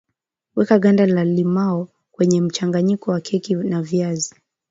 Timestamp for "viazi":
3.81-4.35